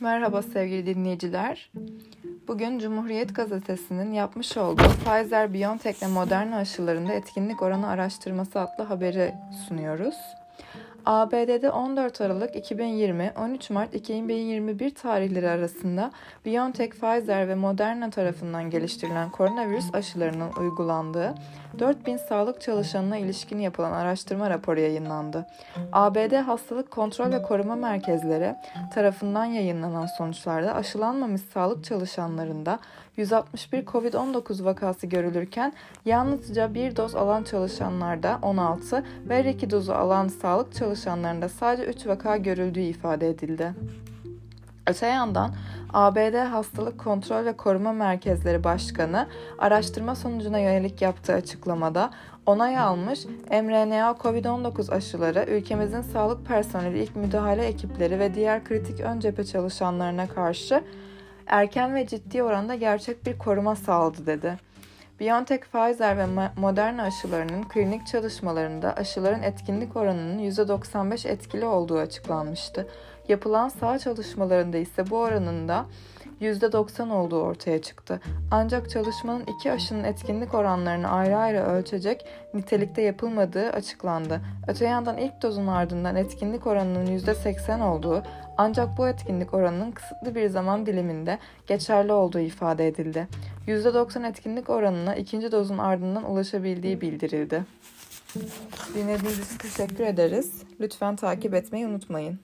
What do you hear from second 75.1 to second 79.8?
bu oranın da %90 olduğu ortaya çıktı. Ancak çalışmanın iki